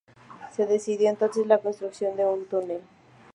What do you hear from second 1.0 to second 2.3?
entonces la construcción de